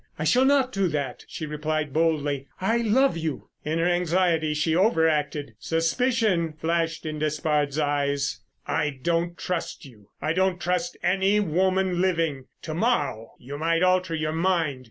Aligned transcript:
"I 0.17 0.23
shall 0.23 0.45
not 0.45 0.71
do 0.71 0.87
that," 0.87 1.25
she 1.27 1.45
replied 1.45 1.93
boldly. 1.93 2.47
"I 2.59 2.77
love 2.77 3.15
you." 3.17 3.49
In 3.63 3.77
her 3.77 3.85
anxiety 3.85 4.55
she 4.55 4.75
over 4.75 5.07
acted. 5.07 5.53
Suspicion 5.59 6.53
flashed 6.53 7.05
in 7.05 7.19
Despard's 7.19 7.77
eyes. 7.77 8.39
"I 8.65 8.97
don't 9.03 9.37
trust 9.37 9.85
you; 9.85 10.09
I 10.19 10.33
don't 10.33 10.59
trust 10.59 10.97
any 11.03 11.39
woman 11.39 12.01
living. 12.01 12.45
To 12.63 12.73
morrow 12.73 13.33
you 13.37 13.59
might 13.59 13.83
alter 13.83 14.15
your 14.15 14.31
mind. 14.33 14.79